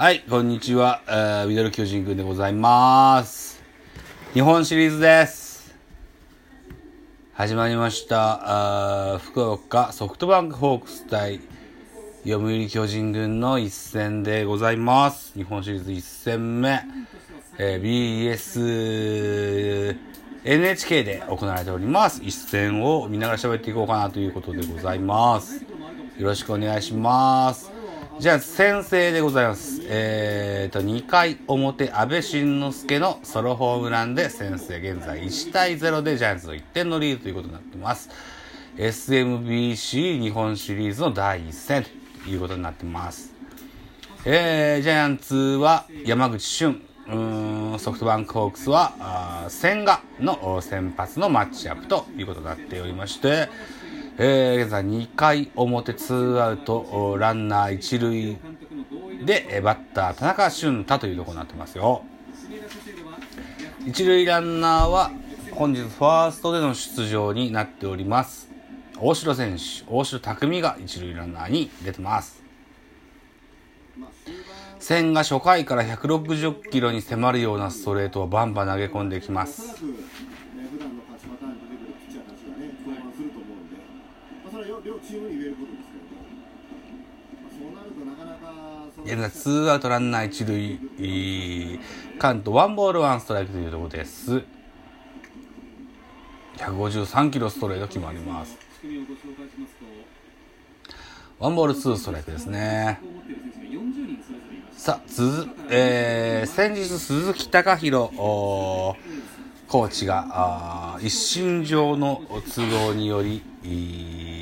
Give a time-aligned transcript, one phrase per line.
[0.00, 1.02] はい、こんにちは。
[1.06, 3.62] えーミドル巨人くんでございます。
[4.32, 5.74] 日本シリーズです。
[7.34, 9.12] 始まりました。
[9.14, 11.42] あ福岡ソフトバンクホークス対
[12.26, 15.34] 読売巨人軍の一戦でございます。
[15.34, 16.80] 日本シリーズ一戦目、
[17.58, 19.98] えー BS
[20.44, 22.22] NHK で行われております。
[22.24, 25.62] 一戦を見ながら喋っていこうかなということでございます。
[26.16, 27.79] よろしくお願いします。
[28.20, 29.80] じゃあ、先制でございます。
[29.86, 38.10] えーと、2回表、安倍晋之助のソロホームランで先制、現在1対0でジャイアンツの1点のリードということになってます。
[38.76, 41.86] SMBC 日本シリーズの第1戦
[42.22, 43.32] ということになってます。
[44.26, 53.48] えー、ジャイアンツは山口俊、うんソフトバンクホークスは、千賀の先発のマッチアップということになっておりまして、
[54.22, 58.38] えー、現在2回表ツーアウト、ランナー1塁
[59.24, 62.02] で、バッター田中俊太というところになってますよ。
[63.86, 65.10] 一塁ランナーは
[65.52, 68.50] 本日ファーストでの出場になっております。
[68.98, 72.42] 大城選手、大城匠が一塁ランナーに出てます。
[74.80, 79.82] 千が初回から160キロに迫るようなストレートをバンバン投げ込んできます。
[85.02, 86.20] あ、それは両両チームに言えることですけども、
[87.42, 88.50] まあ、そうなるとなかなか
[89.04, 91.80] 現在ツーアウトランナー一塁、えー
[92.18, 94.42] カウントワンボールワンストライクというところです。
[96.58, 98.58] 153キロストレート決まります。
[101.38, 103.00] ワンボールツーストライクですね。
[104.76, 112.20] さあ、続、えー、先日鈴木貴弘コーチが、あー一身上の
[112.54, 114.39] 都合により、えー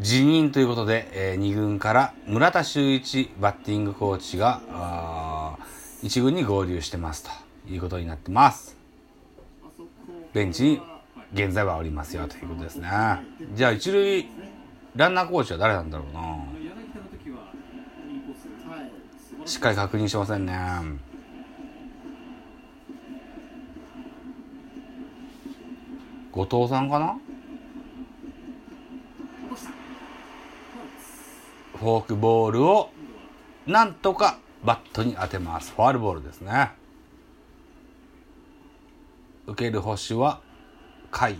[0.00, 7.30] 辞任ということで、え2軍から村田修一バッティングコーチが、あー一軍に合流してますと
[7.72, 8.76] いうことになってます。
[10.32, 10.80] ベンチに
[11.32, 12.88] 現在はおりますよということですね。
[13.54, 14.28] じゃあ一塁
[14.94, 16.36] ランナーコーチは誰なんだろうな。
[19.44, 20.56] しっかり確認しませんね。
[26.30, 27.18] 後藤さんかな？
[31.80, 32.90] フォークボールを
[33.66, 35.72] なんとかバットに当てます。
[35.76, 36.72] ファールボールですね。
[39.46, 40.40] 受ける星は
[41.12, 41.36] 甲斐。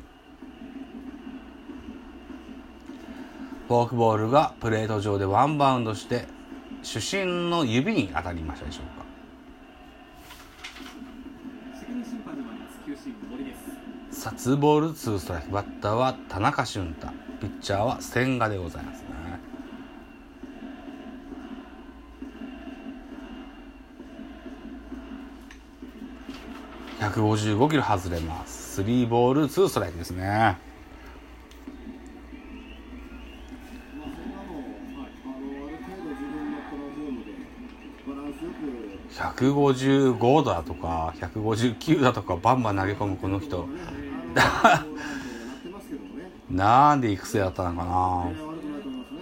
[3.67, 6.27] フォークボールがプレート上でワンバウンドして
[6.83, 9.07] 主審の指に当たりましたでしょうか。
[14.11, 15.51] さあ、ツーボール、ツーストライク。
[15.53, 17.09] バッターは田中俊太。
[17.41, 19.09] ピッチャーは千賀でございますね。
[26.99, 28.75] 155キロ外れます。
[28.75, 30.25] スリーボール、ツーストライクですね。
[30.25, 30.59] ま
[39.29, 43.69] あ、155だとか、159だとか、バンバン投げ込むこの人。
[46.51, 49.21] なんで育成だったのかないや悪くないと思いますね。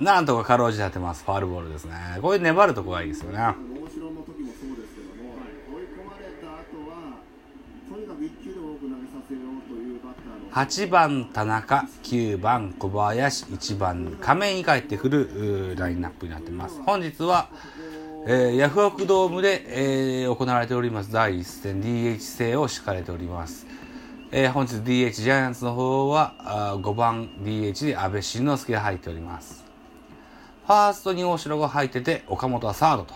[0.00, 1.24] なんとかかろうじて当てます。
[1.24, 1.94] ファールボールですね。
[2.22, 3.38] こういう粘るとこがいいですよね。
[3.38, 3.44] 大
[3.90, 5.34] 城の時もそうですけども、
[5.74, 7.18] 追い込まれた後は、
[7.90, 16.80] とにかく1球で多く投げさせようというバッターの8番田中、9番小林、1番亀井に帰ってくるラインナップになってます。
[16.82, 17.48] 本日は、
[18.26, 19.64] えーヤフオクドームで、
[20.22, 23.66] えー行われております第一戦 DH 制を敷かれております。
[24.30, 29.67] えー本日 DH ジャイアンツの方はあ5番 DH で安倍晋之助が入っております。
[30.68, 33.14] ファーストに大城が入ってて岡本はサードと。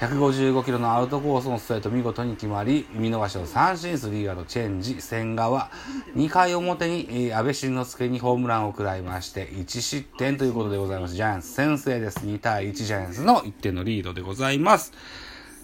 [0.00, 5.70] 155キロのアウトコースのストレート見事に決まり、見逃しの三振、スリーアウトチェンジ、千賀は
[6.14, 11.14] 2回表に、えー安倍晋之助にホームランを食らいまして、1失点ということでございます。
[11.14, 12.20] ジャイアンツ先制です。
[12.20, 14.94] 2対1ジャイアンツの1点のリードでございます。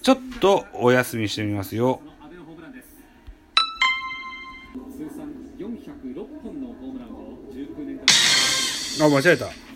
[0.02, 2.02] ちょっとお休みしてみますよ。
[2.22, 2.88] 阿部のホームランです。
[4.98, 7.96] 通算406本のホームランを19年
[8.98, 9.71] 間あ、間違えた。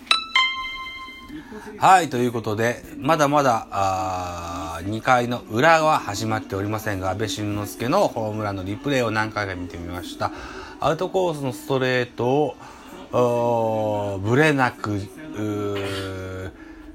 [1.79, 10.33] はい、ということで、まだまだ、あ2回の裏は始まっておりませんが、安倍晋之助のホームランのリプレイを何回か見てみました。
[10.81, 12.57] アウトコースのストレートを、
[13.13, 15.01] おーブレなく、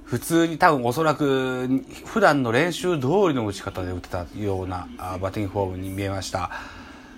[0.03, 1.67] 普通に多分おそらく
[2.05, 6.49] 普段の練習通りの打ち方で打てたようなあバッティングフォームに見えました。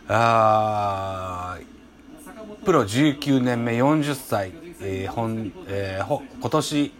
[0.09, 1.57] あ
[2.65, 4.51] プロ19年目40歳、
[4.83, 6.93] えー本えーほ今年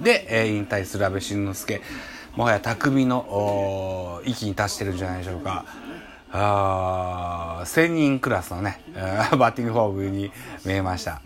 [0.00, 1.80] で、えー引退する阿部慎之助
[2.36, 5.64] もはや匠のお域に達してるんじゃないでしょうか。
[6.30, 10.30] あ1000人クラスのね、 バッティングフォームに
[10.64, 11.22] 見えました。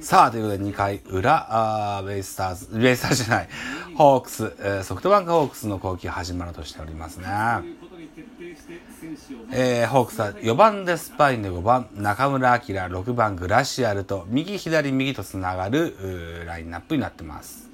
[0.00, 3.48] さあということで2回裏あベイスターズベイスターズじゃない
[3.96, 7.26] ホークス、えーソフトバンクホークスの攻撃始まるとしておりますね。
[9.52, 17.68] えーホークスは4番でスパインで5番中村晃6番グラシアルと右左右とつながるラインナップになってます。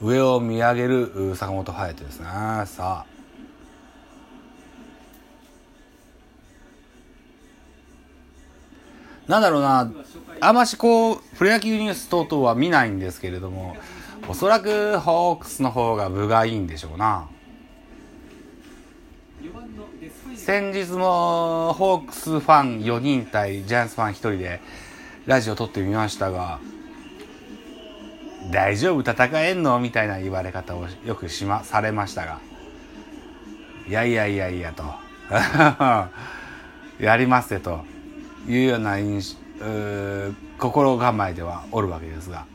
[0.00, 3.06] 上を見上げる坂本勇人ですねさあ。
[9.26, 9.92] なんだろうな。
[10.40, 13.76] あましこうプロ野球ニュース等々は見ないんですけれども
[14.28, 17.28] おそらくホークスの方が分がいいんでしょうな。
[20.36, 24.60] 先日もホークスファン4人対ジャイアンツファン1人で
[25.26, 26.60] ラジオ撮ってみましたが
[28.50, 32.40] 大丈夫戦えんのみたいな言われ方をよくしまされましたが
[33.88, 34.84] いやいやいやいやと
[37.02, 37.84] やりますよと
[38.46, 39.36] いうような印
[40.58, 42.46] 心構えではおるわけですが。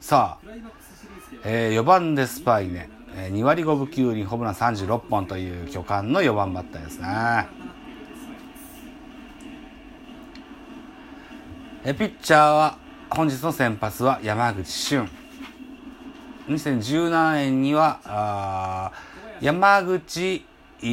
[0.00, 0.48] さあ
[1.44, 7.06] えー4番でスパイネ、え2割5分9厘ホームラン36本という巨漢の4番バッターですね、
[11.84, 12.78] えピッチャーは
[13.10, 15.08] 本日の先発は山口俊。
[16.48, 18.92] 2017年にはあ
[19.40, 20.44] 山口
[20.82, 20.86] い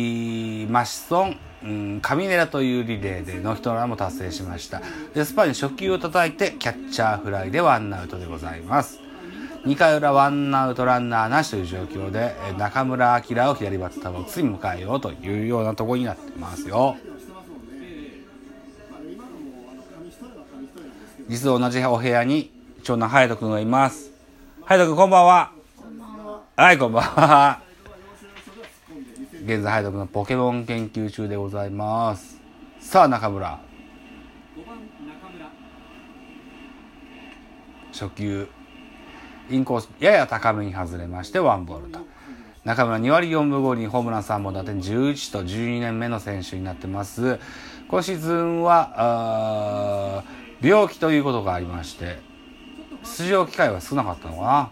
[0.66, 4.82] ーマシソン、うん、カミネラというリレーでノーヒットランも達成しました。
[5.14, 9.11] でスパイに初球を叩いてキャッチャーフライでワンアウトでございます。
[9.66, 16.98] 2回裏ワンアウトランナーなしという状況でえー中村晃を左バッターボックスに迎えようというようなところになってますよ。
[21.28, 22.52] 実は同じお部屋に
[22.84, 24.12] 長男隼人君がいます。
[24.66, 25.52] 隼人君こんばんは。
[26.56, 27.62] はいこんばんは。
[29.44, 32.42] 現在隼人君のポケモン研究中でございます。
[32.80, 33.60] さあ中村。
[34.58, 35.50] 5番中村。
[37.94, 38.48] 初球
[39.52, 42.00] インコースやや高めに外れましてワンボールと。
[42.64, 47.40] 中村2割4分5厘ホームラン3本打点11と12年目の選手になってます。
[47.88, 50.24] 今シーズンは
[50.62, 52.20] 病気ということがありまして
[53.04, 54.72] 出場機会は少なかったのかな。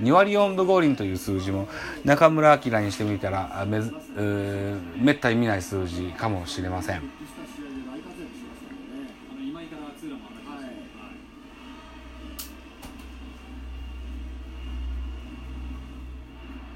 [0.00, 1.68] 2割4分5厘という数字も
[2.04, 7.10] 中村晃にしてみたらめずうーめったに見ない数字かもしれませんした
[7.46, 10.72] 試合で大活躍しましたよねあの今井からツーランも放ちましたね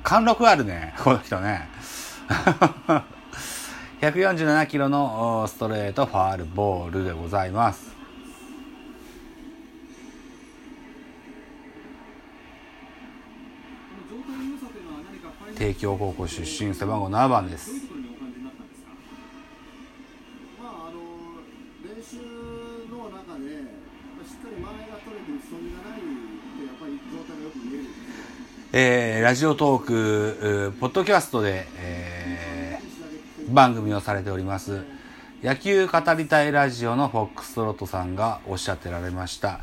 [0.04, 1.66] 貫禄あるねこの人ね。
[4.02, 7.94] 147キロのストレートファールボールでございます。
[15.56, 17.70] 帝京高校出身背番号7番です。
[20.60, 21.00] まああの
[21.82, 22.16] 練習
[22.92, 23.48] の中で
[24.28, 27.84] しっかり前が取れて打ち損じがないってやっぱり状態がよく見える。
[27.84, 28.43] んですよ
[28.76, 34.82] えーラジオトークポッドキャストで、えー番組をされております。
[35.44, 39.60] 野球語りたいラジオのフォックストロットさんがおっしゃってられました。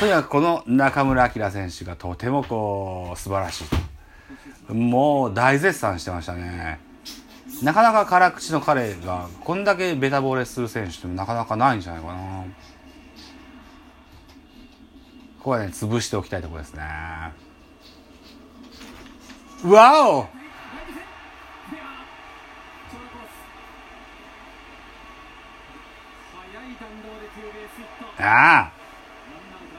[0.00, 3.64] とにかくこの中村晃選手がとてもこう素晴らしい
[4.66, 4.74] と。
[4.74, 6.80] もう大絶賛してましたね。
[7.62, 12.42] なかなか辛口の彼がこんだけベタ惚れする選手ってなかなかないんじゃないかな。
[15.38, 16.82] ここはね潰しておきたいところですね。
[19.64, 20.28] わお
[28.20, 28.72] ああ。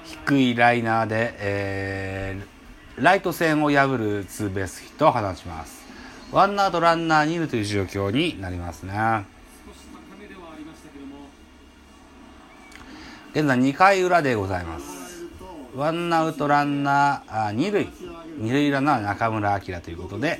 [0.04, 2.60] 低いライナーで、えー
[3.02, 5.86] ライト線を破るツーベースヒットを放ちます。
[6.34, 9.26] ワンアウトランナーにいるという状況になりますね。
[13.32, 15.24] 現在2回裏でございます。
[15.76, 17.88] ワンアウトランナーあ二塁
[18.40, 20.40] 二塁ランナー中村晃ということで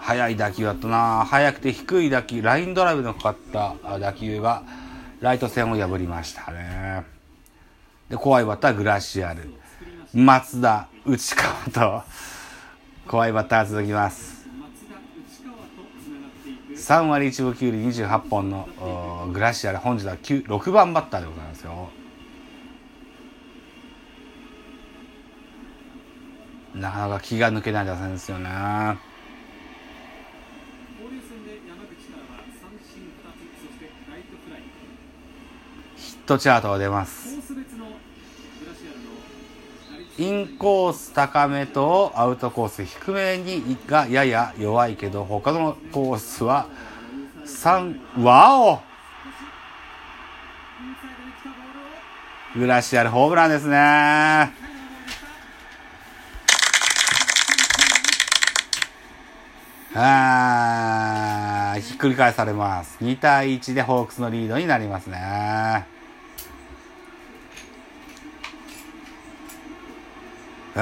[0.00, 1.24] 速い打球だったな。
[1.24, 4.62] 速くて低い打球ラインドライブのかかった打球が
[5.20, 7.04] ライト線を破りましたね。
[8.08, 9.52] で怖いバッターグラシアル。
[10.14, 12.02] 松田内川と
[13.06, 14.48] 怖いバッター続きます。
[16.74, 21.90] 3割1分9厘28本のグラシアル本日は6番バッターでございますよ。
[26.78, 28.48] なかなか気が抜けない打線ですよね。
[28.48, 28.60] 交
[31.10, 33.68] 流戦で山口からは三振2つそ
[36.02, 37.36] してトチャートが出ます。
[40.18, 46.66] インコース高めとアウトコース低めにがやや弱いけど他のコースは
[47.46, 48.70] 3ワオ！
[48.70, 48.78] イン
[50.96, 51.56] サイドに来たボー
[52.56, 54.68] ルをグラシアルホームランですね最後のボール
[59.80, 62.98] でしたあーひっくり返されます。
[63.02, 65.86] 2対1でホークスのリードになりますね。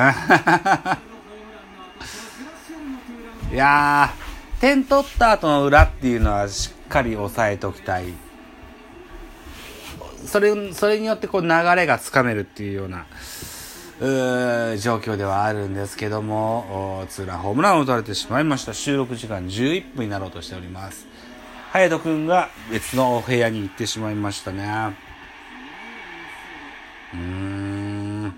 [3.51, 4.13] いや
[4.61, 8.13] 点取った後の裏っていうのはしっかり抑えておきたい。
[10.27, 13.07] それそれによってこう流れがつかめるっていうような。
[13.99, 18.75] 状況ではあるんですけどもおツーランホームランを打たれてしまいました。
[18.75, 21.07] 収録時間11分になろうとしております。
[21.73, 24.97] 隼人君が別のお部屋に行ってしまいましたね。
[27.15, 28.33] うーん。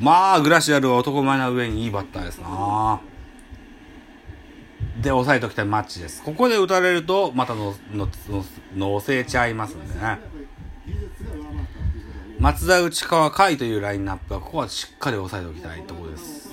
[0.00, 3.00] まあグラシアルは男前な上にいいバッターですな
[5.04, 8.44] で抑えておきたいマッチですここで打たれるとまたののの
[8.74, 10.18] 乗せちゃいますんでね
[12.38, 16.44] 松田内川甲斐というラインナップはここはしっかり抑えておきたいところです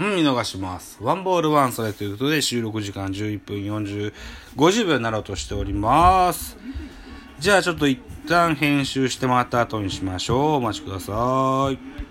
[0.00, 0.02] う。
[0.02, 0.96] ん、見逃します。
[1.02, 4.14] ワンボールワンストライクということで、収録時間11分40、
[4.56, 6.56] 50秒になろうとしております。
[7.40, 10.38] じゃあちょっと一旦編集してもらった後にしましょう。
[10.56, 12.09] お待ちください。